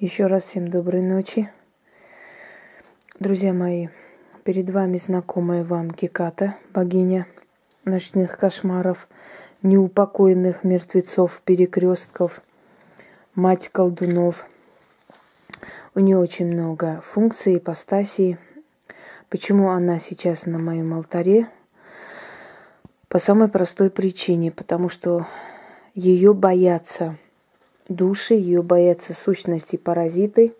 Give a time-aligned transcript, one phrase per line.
[0.00, 1.50] Еще раз всем доброй ночи.
[3.18, 3.88] Друзья мои,
[4.44, 7.26] перед вами знакомая вам Геката, богиня
[7.84, 9.08] ночных кошмаров,
[9.62, 12.42] неупокоенных мертвецов, перекрестков,
[13.34, 14.46] мать колдунов.
[15.96, 18.36] У нее очень много функций, ипостасий.
[19.28, 21.48] Почему она сейчас на моем алтаре?
[23.08, 25.26] По самой простой причине, потому что
[25.96, 27.16] ее боятся–
[27.88, 30.54] души, ее боятся сущности паразиты.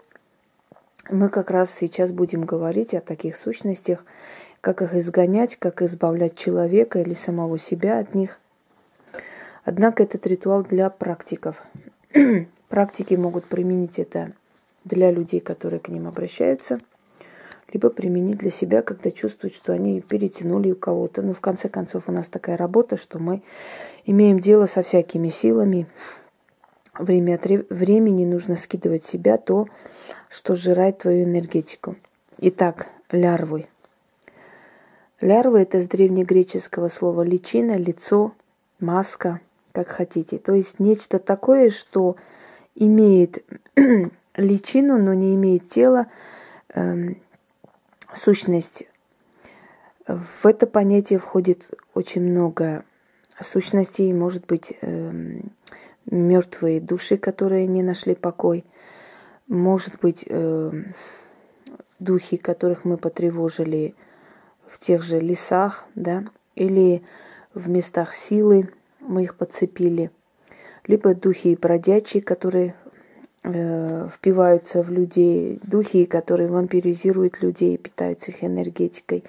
[1.11, 4.05] Мы как раз сейчас будем говорить о таких сущностях,
[4.61, 8.39] как их изгонять, как избавлять человека или самого себя от них.
[9.65, 11.63] Однако этот ритуал для практиков.
[12.69, 14.33] Практики могут применить это
[14.85, 16.79] для людей, которые к ним обращаются,
[17.73, 21.23] либо применить для себя, когда чувствуют, что они перетянули у кого-то.
[21.23, 23.43] Но в конце концов у нас такая работа, что мы
[24.07, 25.87] имеем дело со всякими силами,
[26.99, 29.67] время от времени нужно скидывать себя то,
[30.29, 31.97] что сжирает твою энергетику.
[32.39, 33.67] Итак, лярвы.
[35.21, 38.33] Лярвы– это с древнегреческого слова личина, лицо,
[38.79, 39.41] маска,
[39.73, 40.39] как хотите.
[40.39, 42.17] То есть нечто такое, что
[42.77, 43.45] имеет
[44.37, 46.07] личину, но не имеет тела,
[46.75, 47.15] э,
[48.15, 48.85] сущность.
[50.07, 52.85] В это понятие входит очень много
[53.41, 55.41] сущностей, может быть, э,
[56.11, 58.65] мертвые души, которые не нашли покой.
[59.47, 60.73] Может быть, э,
[61.99, 63.95] духи, которых мы потревожили
[64.67, 67.03] в тех же лесах, да, или
[67.55, 68.69] в местах силы
[69.01, 70.11] мы их подцепили,
[70.87, 72.75] либо духи бродячие, которые
[73.43, 79.25] э, впиваются в людей, духи, которые вампиризируют людей, питаются их энергетикой.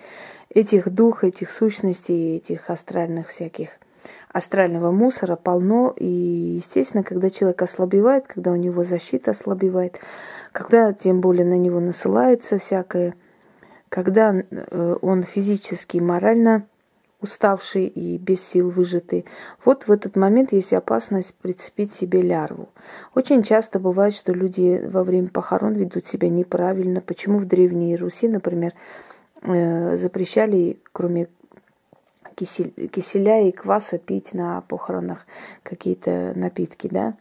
[0.50, 3.70] Этих дух, этих сущностей, этих астральных всяких–
[4.32, 5.94] астрального мусора полно.
[5.98, 6.06] И,
[6.58, 10.00] естественно, когда человек ослабевает, когда у него защита ослабевает,
[10.52, 13.16] когда тем более на него насылается всякое,
[13.90, 16.66] когда э, он физически и морально
[17.22, 19.26] уставший и без сил выжатый.
[19.66, 22.70] Вот в этот момент есть опасность прицепить себе лярву.
[23.14, 27.02] Очень часто бывает, что люди во время похорон ведут себя неправильно.
[27.02, 28.74] Почему в Древней Руси, например,
[29.42, 31.28] э, запрещали, кроме
[32.46, 35.26] киселя и кваса пить на похоронах
[35.64, 37.16] какие-то напитки, да,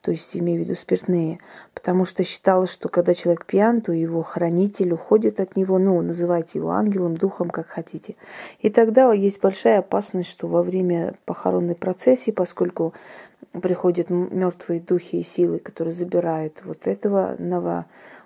[0.00, 1.40] то есть имею в виду спиртные,
[1.74, 6.58] потому что считалось, что когда человек пьян, то его хранитель уходит от него, ну, называйте
[6.58, 8.16] его ангелом, духом, как хотите.
[8.60, 12.94] И тогда есть большая опасность, что во время похоронной процессии, поскольку
[13.60, 17.84] приходят мертвые духи и силы, которые забирают вот этого ново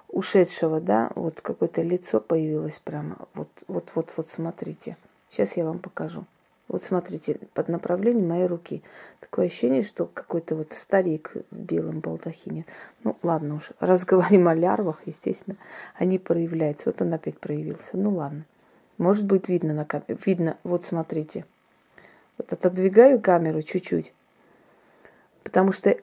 [0.09, 4.97] ушедшего, да, вот какое-то лицо появилось прямо, вот, вот, вот, вот, смотрите.
[5.29, 6.25] Сейчас я вам покажу.
[6.69, 8.83] Вот смотрите, под направлением моей руки.
[9.21, 12.65] Такое ощущение, что какой-то вот старик в белом балдахине.
[13.03, 15.57] Ну, ладно уж, раз о лярвах, естественно,
[15.95, 16.85] они проявляются.
[16.87, 17.97] Вот он опять проявился.
[17.97, 18.45] Ну, ладно.
[18.97, 20.17] Может быть, видно на камере.
[20.25, 21.45] Видно, вот смотрите.
[22.39, 24.13] Вот отодвигаю камеру чуть-чуть.
[25.43, 25.97] Потому что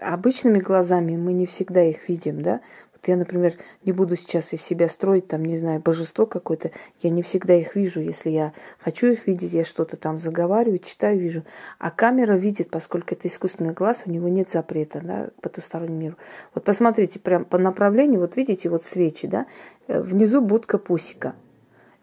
[0.00, 2.60] обычными глазами мы не всегда их видим, да?
[3.08, 3.54] Я, например,
[3.86, 6.72] не буду сейчас из себя строить, там, не знаю, божество какое-то.
[7.00, 8.02] Я не всегда их вижу.
[8.02, 11.42] Если я хочу их видеть, я что-то там заговариваю, читаю, вижу.
[11.78, 16.16] А камера видит, поскольку это искусственный глаз, у него нет запрета, да, к потустороннему миру.
[16.54, 19.46] Вот посмотрите, прям по направлению, вот видите, вот свечи, да,
[19.86, 21.34] э, внизу будка пусика.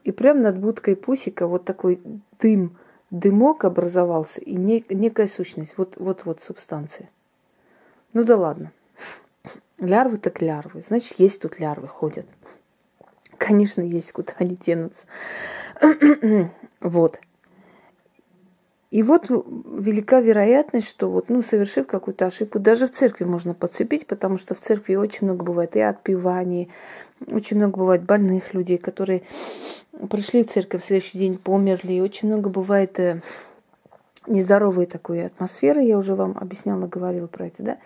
[0.03, 2.01] И прямо над будкой пусика вот такой
[2.41, 2.77] дым,
[3.11, 5.75] дымок образовался и некая сущность.
[5.77, 7.11] Вот, вот, вот субстанция.
[8.13, 8.72] Ну да ладно.
[9.80, 10.81] Лярвы так лярвы.
[10.81, 12.25] Значит, есть тут лярвы, ходят.
[13.38, 15.08] Конечно, есть, куда они денутся.
[16.80, 17.19] вот.
[18.91, 24.08] И вот велика вероятность, что вот, ну, совершив какую-то ошибку, даже в церкви можно подцепить,
[24.08, 26.69] потому что в церкви очень много бывает и отпеваний,
[27.30, 29.24] очень много бывает больных людей, которые
[30.09, 33.22] пришли в церковь, в следующий день померли, и очень много бывает э,
[34.28, 37.78] нездоровой такой атмосферы, я уже вам объясняла, говорила про это, да,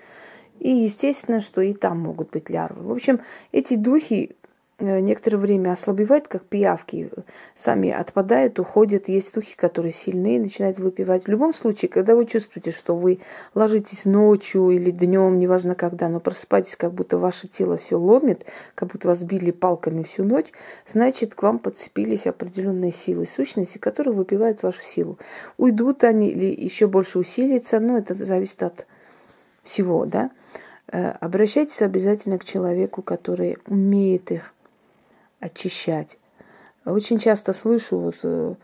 [0.60, 2.84] и естественно, что и там могут быть лярвы.
[2.84, 4.36] В общем, эти духи
[4.78, 7.10] э, некоторое время ослабевают, как пиявки,
[7.56, 9.08] сами отпадают, уходят.
[9.08, 11.26] Есть духи, которые сильные, начинают выпивать.
[11.26, 13.20] В любом случае, когда вы чувствуете, что вы
[13.56, 18.46] ложитесь ночью или днем, неважно когда, но просыпаетесь, как будто ваше тело все ломит,
[18.76, 20.52] как будто вас били палками всю ночь,
[20.86, 25.18] значит, к вам подцепились определенные силы, сущности, которые выпивают вашу силу.
[25.58, 28.86] Уйдут они или еще больше усилится, но это зависит от
[29.64, 30.32] всего, да.
[30.92, 34.54] Э, обращайтесь обязательно к человеку, который умеет их
[35.40, 36.18] очищать.
[36.86, 38.56] Очень часто слышу, вот, э,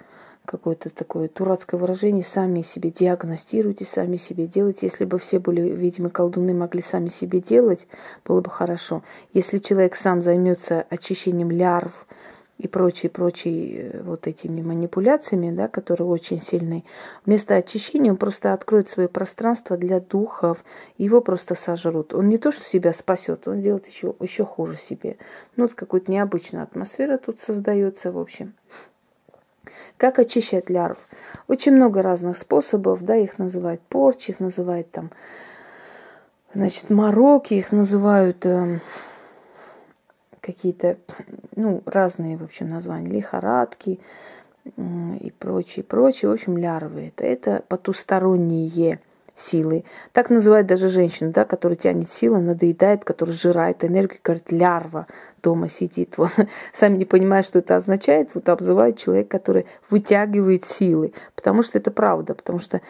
[0.45, 4.87] какое-то такое дурацкое выражение, сами себе диагностируйте, сами себе делайте.
[4.87, 7.87] Если бы все были ведьмы, колдуны, могли сами себе делать,
[8.25, 9.03] было бы хорошо.
[9.33, 12.07] Если человек сам займется очищением лярв,
[12.57, 16.83] и прочие, прочие э, вот этими манипуляциями, да, которые очень сильные,
[17.25, 20.63] вместо очищения он просто откроет свое пространство для духов,
[20.97, 22.13] его просто сожрут.
[22.13, 25.17] Он не то, что себя спасет, он сделает еще, еще хуже себе.
[25.57, 28.53] Ну, вот какая-то необычная атмосфера тут создается, в общем.
[29.97, 31.07] Как очищать лярв?
[31.47, 35.11] Очень много разных способов, да, их называют порчи, их называют там,
[36.53, 38.45] значит, мороки, их называют...
[38.45, 38.79] Э,
[40.45, 40.97] какие-то,
[41.55, 43.99] ну, разные, в общем, названия, лихорадки
[44.65, 46.29] и прочее, прочее.
[46.29, 47.07] В общем, лярвы.
[47.07, 48.99] Это, это потусторонние
[49.35, 49.83] силы.
[50.13, 55.07] Так называют даже женщину, да, которая тянет силы, надоедает, которая сжирает энергию, говорит, лярва
[55.43, 56.13] дома сидит.
[56.17, 56.31] Вот.
[56.73, 58.33] Сами не понимают, что это означает.
[58.33, 61.13] Вот обзывают человека, который вытягивает силы.
[61.35, 62.33] Потому что это правда.
[62.33, 62.81] Потому что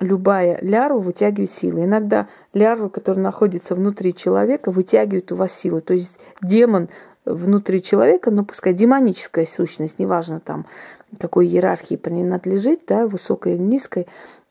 [0.00, 1.84] любая лярва вытягивает силы.
[1.84, 5.80] Иногда лярва, которая находится внутри человека, вытягивает у вас силы.
[5.80, 6.88] То есть демон
[7.24, 10.66] внутри человека, ну пускай демоническая сущность, неважно там
[11.18, 14.06] какой иерархии принадлежит, да, высокой или низкой,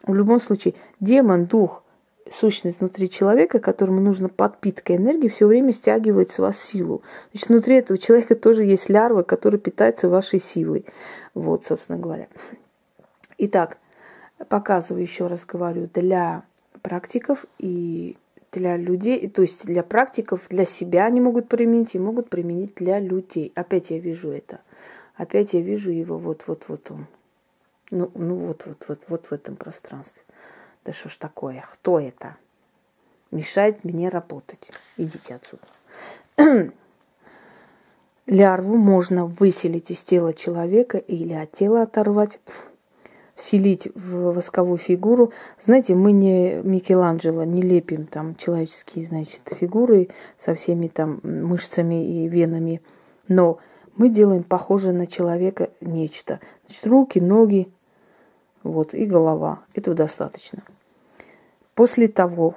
[0.06, 1.84] в любом случае демон, дух,
[2.30, 7.02] сущность внутри человека, которому нужна подпитка энергии, все время стягивает с вас силу.
[7.32, 10.86] Значит, внутри этого человека тоже есть лярва, которая питается вашей силой.
[11.34, 12.28] Вот, собственно говоря.
[13.38, 13.78] Итак,
[14.50, 16.44] показываю, еще раз говорю, для
[16.82, 18.18] практиков и
[18.52, 23.00] для людей, то есть для практиков, для себя они могут применить и могут применить для
[23.00, 23.52] людей.
[23.56, 24.60] Опять я вижу это.
[25.16, 27.08] Опять я вижу его вот-вот-вот он.
[27.92, 30.22] Ну, ну вот-вот-вот вот в этом пространстве.
[30.84, 31.64] Да что ж такое?
[31.74, 32.36] Кто это?
[33.30, 34.72] Мешает мне работать.
[34.98, 36.72] Идите отсюда.
[38.26, 42.40] Лярву можно выселить из тела человека или от тела оторвать
[43.42, 45.34] вселить в восковую фигуру.
[45.60, 52.28] Знаете, мы не Микеланджело, не лепим там человеческие, значит, фигуры со всеми там мышцами и
[52.28, 52.82] венами,
[53.28, 53.58] но
[53.96, 56.40] мы делаем похоже на человека нечто.
[56.68, 57.68] Значит, руки, ноги,
[58.64, 59.62] вот, и голова.
[59.74, 60.62] Этого достаточно.
[61.74, 62.56] После того,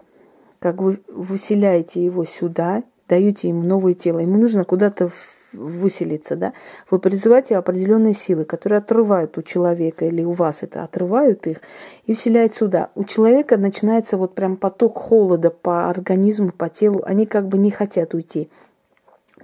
[0.58, 5.10] как вы выселяете его сюда, даете ему новое тело, ему нужно куда-то
[5.55, 6.53] выселиться, да,
[6.91, 11.61] вы призываете определенные силы, которые отрывают у человека или у вас это отрывают их
[12.06, 12.91] и вселяют сюда.
[12.95, 17.71] У человека начинается вот прям поток холода по организму, по телу, они как бы не
[17.71, 18.51] хотят уйти.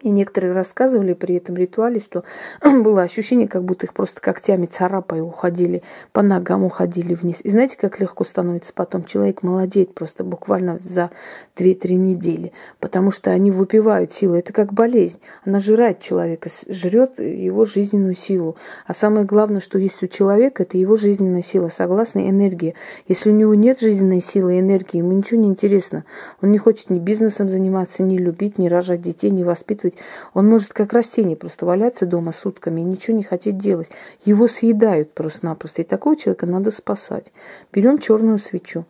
[0.03, 2.25] И некоторые рассказывали при этом ритуале, что
[2.63, 5.83] было ощущение, как будто их просто когтями царапая уходили,
[6.13, 7.41] по ногам уходили вниз.
[7.43, 9.05] И знаете, как легко становится потом?
[9.05, 11.11] Человек молодеет просто буквально за
[11.57, 14.39] 2-3 недели, потому что они выпивают силы.
[14.39, 15.19] Это как болезнь.
[15.45, 18.57] Она жирает человека, жрет его жизненную силу.
[18.87, 22.75] А самое главное, что есть у человека, это его жизненная сила, согласно энергии.
[23.07, 26.05] Если у него нет жизненной силы и энергии, ему ничего не интересно.
[26.41, 29.95] Он не хочет ни бизнесом заниматься, ни любить, ни рожать детей, ни воспитывать чувствовать.
[30.35, 33.91] Он может как растение просто валяться дома сутками и ничего не хотеть делать.
[34.25, 35.83] Его съедают просто-напросто.
[35.83, 37.33] И такого человека надо спасать.
[37.73, 38.85] Берем черную свечу.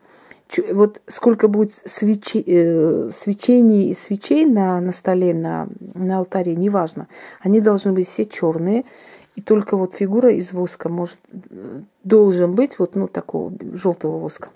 [0.73, 7.07] Вот сколько будет свечи, э, свечений и свечей на, на столе, на, на алтаре, неважно.
[7.41, 8.85] Они должны быть все черные.
[9.37, 11.19] И только вот фигура из воска может,
[11.51, 14.49] э, должен быть вот ну, такого желтого воска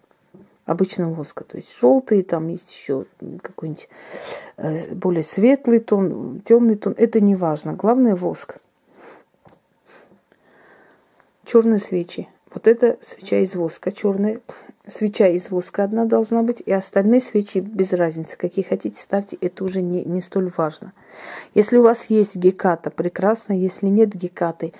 [0.66, 1.44] обычного воска.
[1.44, 3.04] То есть желтый, там есть еще
[3.42, 3.88] какой-нибудь
[4.56, 6.94] э, более светлый тон, темный тон.
[6.96, 7.74] Это не важно.
[7.74, 8.56] Главное воск.
[11.44, 12.28] Черные свечи.
[12.52, 14.40] Вот это свеча из воска, черная.
[14.86, 18.36] Свеча из воска одна должна быть, и остальные свечи без разницы.
[18.36, 20.92] Какие хотите, ставьте, это уже не, не столь важно.
[21.54, 23.54] Если у вас есть геката, прекрасно.
[23.54, 24.72] Если нет гекаты,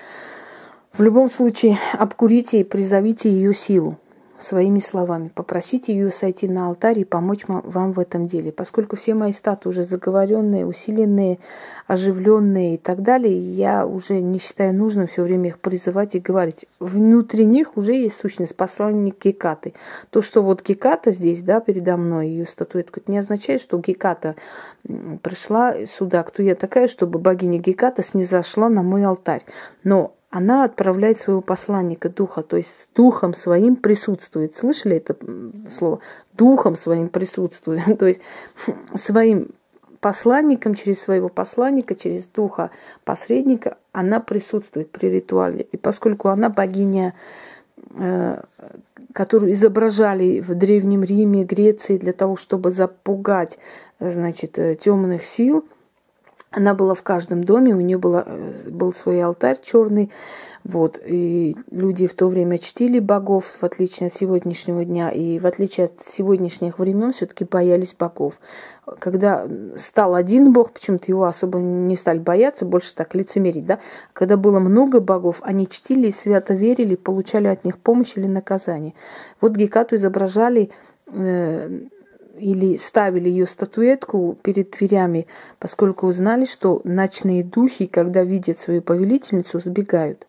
[0.93, 3.99] в любом случае обкурите и призовите ее силу
[4.39, 5.31] своими словами.
[5.35, 8.53] Попросите ее сойти на алтарь и помочь вам в этом деле.
[8.53, 11.39] Поскольку все мои статы уже заговоренные, усиленные,
[11.87, 16.67] оживленные и так далее, я уже не считаю нужным все время их призывать и говорить.
[16.81, 19.75] Внутри них уже есть сущность, посланник Гекаты.
[20.11, 24.35] То, что вот Геката здесь, да, передо мной, ее статуэтка, это не означает, что Геката
[25.23, 29.45] пришла сюда, кто я такая, чтобы богиня Геката снизошла на мой алтарь.
[29.83, 34.57] Но она отправляет своего посланника духа, то есть с духом своим присутствует.
[34.57, 35.17] Слышали это
[35.71, 36.01] слово?
[36.33, 38.21] Духом своим присутствует, то есть
[38.97, 39.51] своим
[40.01, 42.73] посланником, через своего посланника, через духа
[43.05, 45.69] посредника, она присутствует при ритуале.
[45.71, 47.15] И поскольку она богиня,
[47.97, 48.43] э,
[49.13, 53.61] которую изображали в Древнем Риме, Греции для того, чтобы запугать,
[54.01, 55.65] значит, э, темных сил,
[56.57, 60.13] Она была в каждом доме, у нее была, э, был свой алтарь черный,
[60.63, 65.47] вот, и люди в то время чтили богов, в отличие от сегодняшнего дня, и в
[65.47, 68.35] отличие от сегодняшних времен все-таки боялись богов.
[69.01, 73.81] Когда стал один бог, почему-то его особо не стали бояться, больше так лицемерить, да?
[74.13, 78.95] Когда было много богов, они чтили, свято верили, получали от них помощь или наказание.
[79.41, 80.71] Вот Гекату изображали
[81.13, 81.81] э,
[82.39, 85.27] или ставили ее статуэтку перед дверями,
[85.59, 90.27] поскольку узнали, что ночные духи, когда видят свою повелительницу, сбегают.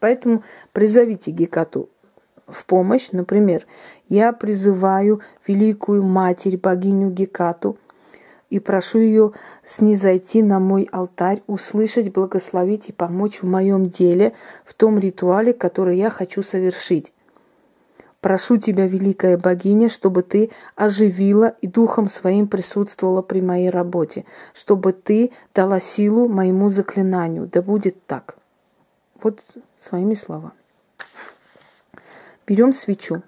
[0.00, 0.42] Поэтому
[0.72, 1.88] призовите Гекату
[2.46, 3.10] в помощь.
[3.12, 3.66] Например,
[4.08, 7.76] я призываю великую матерь, богиню Гекату,
[8.50, 14.32] и прошу ее снизойти на мой алтарь, услышать, благословить и помочь в моем деле,
[14.64, 17.12] в том ритуале, который я хочу совершить.
[18.20, 24.92] Прошу тебя, великая богиня, чтобы ты оживила и духом своим присутствовала при моей работе, чтобы
[24.92, 27.46] ты дала силу моему заклинанию.
[27.46, 28.36] Да будет так.
[29.22, 29.40] Вот
[29.76, 30.52] своими словами.
[32.44, 33.22] Берем свечу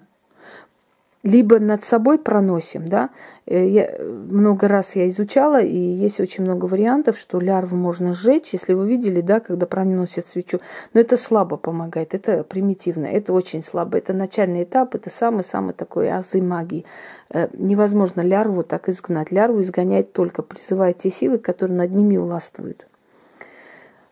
[1.23, 3.09] либо над собой проносим, да.
[3.45, 8.53] Э, я, много раз я изучала, и есть очень много вариантов, что лярву можно сжечь,
[8.53, 10.59] если вы видели, да, когда проносят свечу.
[10.93, 13.97] Но это слабо помогает, это примитивно, это очень слабо.
[13.97, 16.85] Это начальный этап, это самый-самый такой азы магии.
[17.29, 19.31] Э, невозможно лярву так изгнать.
[19.31, 22.87] Лярву изгоняет только призывая те силы, которые над ними властвуют.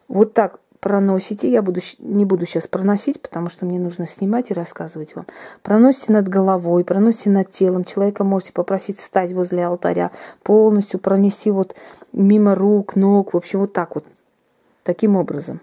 [0.07, 4.53] Вот так проносите, я буду, не буду сейчас проносить, потому что мне нужно снимать и
[4.53, 5.25] рассказывать вам.
[5.61, 7.83] Проносите над головой, проносите над телом.
[7.83, 10.11] Человека можете попросить встать возле алтаря,
[10.43, 11.75] полностью пронести вот
[12.13, 14.05] мимо рук, ног, в общем, вот так вот,
[14.83, 15.59] таким образом.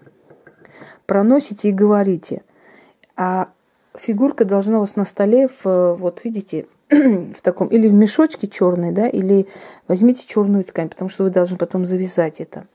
[1.05, 2.43] Проносите и говорите.
[3.15, 3.49] А
[3.95, 8.91] фигурка должна у вас на столе, в, вот видите, в таком, или в мешочке черный,
[8.91, 9.47] да, или
[9.87, 12.67] возьмите черную ткань, потому что вы должны потом завязать это.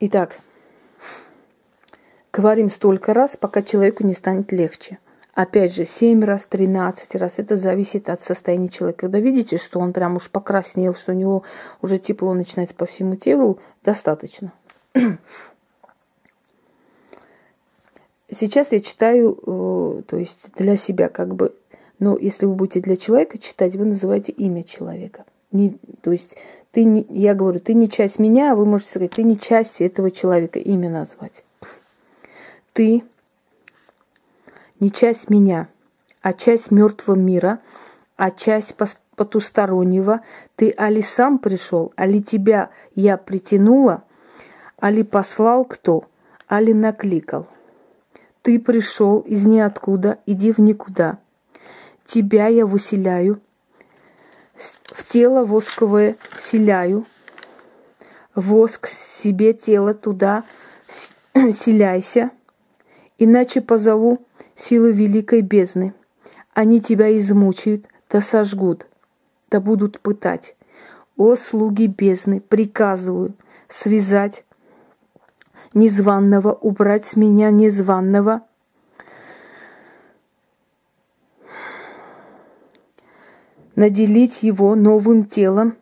[0.00, 0.38] Итак,
[2.32, 4.98] говорим столько раз, пока человеку не станет легче.
[5.34, 7.40] Опять же, 7 раз, 13 раз.
[7.40, 9.00] Это зависит от состояния человека.
[9.00, 11.42] Когда видите, что он прям уж покраснел, что у него
[11.82, 14.52] уже тепло начинается по всему телу, достаточно.
[18.30, 21.56] Сейчас я читаю, э, то есть для себя как бы,
[21.98, 25.24] но если вы будете для человека читать, вы называете имя человека.
[25.50, 26.36] Не, то есть
[26.72, 29.80] ты не, я говорю, ты не часть меня, а вы можете сказать, ты не часть
[29.80, 31.44] этого человека, имя назвать.
[32.72, 33.02] Ты
[34.78, 35.68] не часть меня,
[36.22, 37.60] а часть мертвого мира,
[38.16, 38.76] а часть
[39.16, 40.20] потустороннего.
[40.56, 44.04] Ты али сам пришел, али тебя я притянула,
[44.78, 46.04] али послал кто,
[46.46, 47.46] али накликал.
[48.42, 51.18] Ты пришел из ниоткуда, иди в никуда.
[52.04, 53.40] Тебя я выселяю,
[54.58, 57.04] в тело восковое вселяю,
[58.34, 60.44] воск себе тело туда
[61.34, 62.30] селяйся,
[63.18, 65.94] иначе позову силы великой бездны.
[66.54, 68.88] Они тебя измучают, да сожгут,
[69.50, 70.56] да будут пытать.
[71.16, 73.34] О, слуги бездны, приказываю
[73.68, 74.44] связать
[75.74, 78.42] незваного, убрать с меня незваного,
[83.78, 85.76] наделить его новым телом,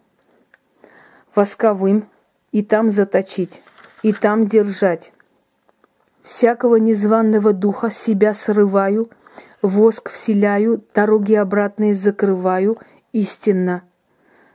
[1.34, 2.06] восковым,
[2.52, 3.62] и там заточить,
[4.02, 5.14] и там держать.
[6.22, 9.08] Всякого незваного духа себя срываю,
[9.62, 12.76] воск вселяю, дороги обратные закрываю,
[13.12, 13.82] истинно,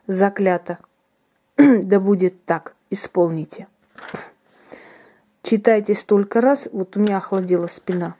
[0.05, 0.77] заклято.
[1.57, 3.67] да будет так, исполните.
[5.41, 8.13] Читайте столько раз, вот у меня охладела спина,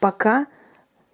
[0.00, 0.48] пока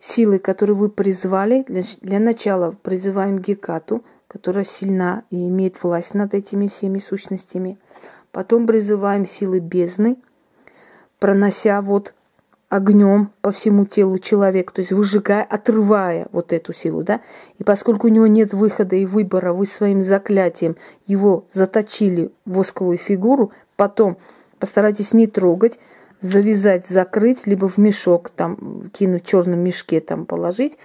[0.03, 6.67] силы, которые вы призвали, для, начала призываем Гекату, которая сильна и имеет власть над этими
[6.67, 7.79] всеми сущностями.
[8.33, 10.17] Потом призываем силы бездны,
[11.21, 12.15] пронося вот
[12.69, 17.21] огнем по всему телу человека, то есть выжигая, отрывая вот эту силу, да.
[17.59, 22.97] И поскольку у него нет выхода и выбора, вы своим заклятием его заточили в восковую
[22.97, 24.17] фигуру, потом
[24.59, 25.79] постарайтесь не трогать,
[26.23, 30.79] завязать, закрыть, либо в мешок там кинуть в черном мешке там положить,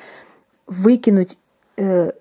[0.66, 1.38] выкинуть
[1.78, 2.12] э,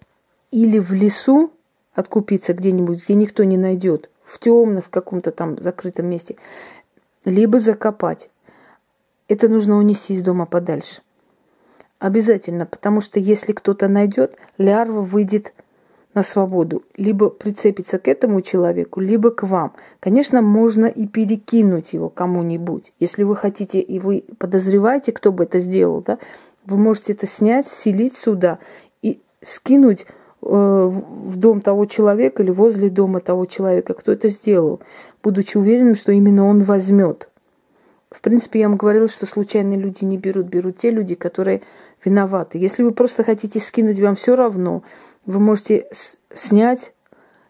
[0.51, 1.51] или в лесу
[1.95, 6.37] откупиться где-нибудь, где никто не найдет, в темном, в каком-то там закрытом месте,
[7.25, 8.31] либо закопать.
[9.29, 11.01] Это нужно унести из дома подальше.
[11.99, 15.55] Обязательно, потому что если кто-то найдет, лярва выйдет
[16.17, 19.75] на свободу, либо прицепиться к этому человеку, либо к вам.
[20.01, 22.95] Конечно, можно и перекинуть его кому-нибудь.
[22.99, 26.19] Если вы хотите и вы подозреваете, кто бы это сделал, да,
[26.65, 28.59] вы можете это снять, вселить сюда
[29.03, 30.07] и скинуть
[30.41, 34.81] в дом того человека или возле дома того человека, кто это сделал,
[35.23, 37.29] будучи уверенным, что именно он возьмет.
[38.11, 41.63] В принципе, я вам говорила, что случайные люди не берут, берут те люди, которые
[42.05, 42.57] виноваты.
[42.59, 44.83] Если вы просто хотите скинуть, вам все равно,
[45.27, 45.87] вы можете
[46.33, 46.93] снять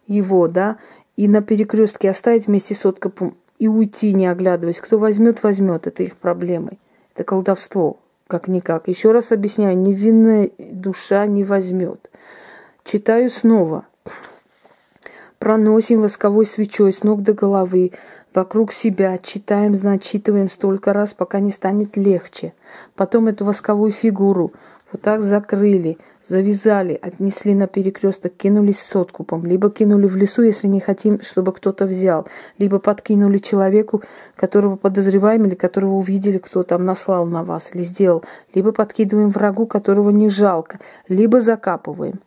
[0.06, 0.78] его, да,
[1.16, 4.80] и на перекрестке оставить вместе с откопом и уйти, не оглядываясь.
[4.80, 5.86] Кто возьмет, возьмет.
[5.86, 6.78] Это их проблемой.
[7.14, 8.88] Это колдовство, как-никак.
[8.88, 12.10] Еще раз объясняю, невинная душа не возьмет.
[12.84, 13.86] Читаю снова.
[15.38, 17.92] Проносим восковой свечой с ног до головы,
[18.34, 22.52] вокруг себя, читаем, зачитываем столько раз, пока не станет легче.
[22.94, 24.52] Потом эту восковую фигуру
[24.92, 30.68] вот так закрыли, завязали, отнесли на перекресток, кинулись с откупом, либо кинули в лесу, если
[30.68, 32.26] не хотим, чтобы кто-то взял,
[32.58, 34.02] либо подкинули человеку,
[34.36, 38.24] которого подозреваем или которого увидели, кто там наслал на вас или сделал,
[38.54, 40.78] либо подкидываем врагу, которого не жалко,
[41.08, 42.20] либо закапываем.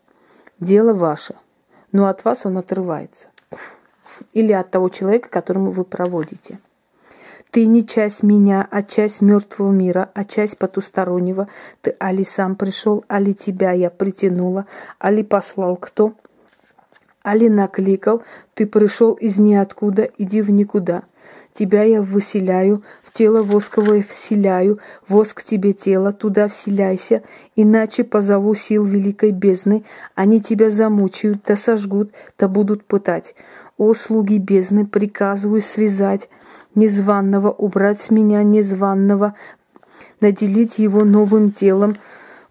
[0.60, 1.36] Дело ваше,
[1.94, 3.30] но от вас он отрывается.
[4.34, 6.60] Или от того человека, которому вы проводите.
[7.51, 11.48] Ты не часть меня, а часть мертвого мира, а часть потустороннего.
[11.82, 14.68] Ты али сам пришел, али тебя я притянула,
[15.00, 16.13] али послал кто?
[17.24, 18.22] Али накликал,
[18.53, 21.03] ты пришел из ниоткуда, иди в никуда.
[21.53, 27.24] Тебя я выселяю, в тело восковое вселяю, воск тебе тело, туда вселяйся,
[27.56, 29.84] иначе позову сил великой бездны,
[30.15, 33.36] они тебя замучают, да сожгут, да будут пытать.
[33.79, 36.29] О, слуги бездны, приказываю связать,
[36.75, 39.36] незваного, убрать с меня незваного,
[40.19, 41.95] наделить его новым телом,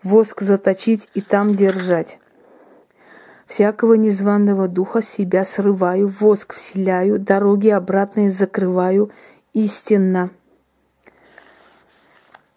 [0.02, 2.18] воск заточить и там держать.
[3.46, 9.10] Всякого незваного духа себя срываю, воск вселяю, дороги обратные закрываю,
[9.52, 10.30] истинно.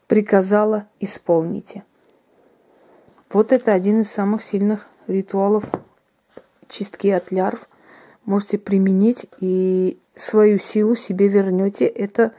[0.08, 1.84] Приказала, исполните.
[3.34, 5.66] Вот это один из самых сильных ритуалов
[6.70, 7.68] чистки от лярв.
[8.26, 12.34] Можете применить и свою силу себе вернете, это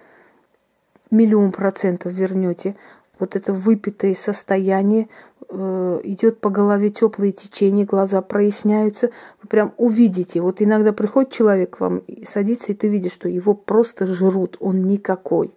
[1.10, 2.76] миллион процентов вернете.
[3.18, 5.08] Вот это выпитое состояние,
[5.48, 9.10] э, идет по голове теплые течения, глаза проясняются,
[9.42, 10.40] вы прям увидите.
[10.40, 14.82] Вот иногда приходит человек к вам садится, и ты видишь, что его просто жрут, он
[14.82, 15.52] никакой.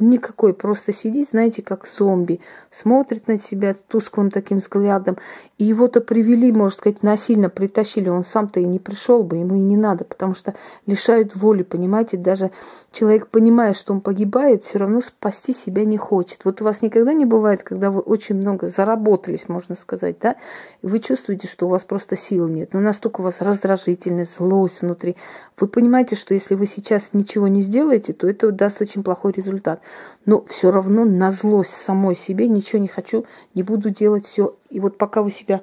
[0.00, 5.18] Никакой, просто сидит, знаете, как зомби, смотрит на себя тусклым таким взглядом.
[5.58, 8.08] И его-то привели, можно сказать, насильно притащили.
[8.08, 10.54] Он сам-то и не пришел бы, ему и не надо, потому что
[10.86, 12.52] лишают воли, понимаете, даже
[12.92, 16.44] человек, понимая, что он погибает, все равно спасти себя не хочет.
[16.44, 20.36] Вот у вас никогда не бывает, когда вы очень много заработались, можно сказать, да,
[20.80, 24.82] и вы чувствуете, что у вас просто сил нет, но настолько у вас раздражительность, злость
[24.82, 25.16] внутри.
[25.58, 29.80] Вы понимаете, что если вы сейчас ничего не сделаете, то это даст очень плохой результат
[30.26, 33.24] но все равно на злость самой себе ничего не хочу,
[33.54, 34.56] не буду делать все.
[34.70, 35.62] И вот пока вы себя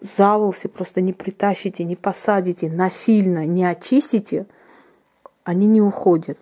[0.00, 4.46] за волосы просто не притащите, не посадите, насильно не очистите,
[5.44, 6.38] они не уходят.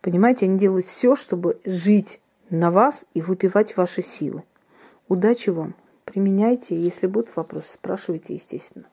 [0.00, 4.42] Понимаете, они делают все, чтобы жить на вас и выпивать ваши силы.
[5.08, 5.74] Удачи вам.
[6.04, 6.76] Применяйте.
[6.76, 8.86] Если будут вопросы, спрашивайте, естественно.